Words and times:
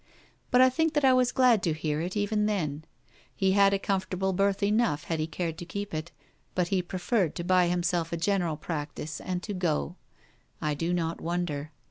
But 0.49 0.61
I 0.61 0.71
think 0.71 0.93
that 0.95 1.05
I 1.05 1.13
was 1.13 1.31
glad 1.31 1.61
to 1.61 1.73
hear 1.73 2.01
it, 2.01 2.17
even 2.17 2.47
then. 2.47 2.85
He 3.35 3.51
had 3.51 3.71
a 3.71 3.77
comfortable 3.77 4.33
berth 4.33 4.63
enough 4.63 5.03
had 5.03 5.19
he 5.19 5.27
cared 5.27 5.59
to 5.59 5.63
keep 5.65 5.93
it; 5.93 6.11
but 6.55 6.69
he 6.69 6.81
preferred 6.81 7.35
to 7.35 7.43
buy 7.43 7.67
himself 7.67 8.11
a 8.11 8.17
general 8.17 8.57
practice 8.57 9.19
and 9.21 9.43
to 9.43 9.53
go. 9.53 9.97
I 10.59 10.73
do 10.73 10.91
not 10.91 11.21
wonder. 11.21 11.71